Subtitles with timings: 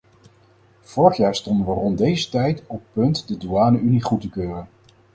[0.81, 4.67] Vorig jaar stonden we rond deze tijd op punt de douane-unie goed te keuren.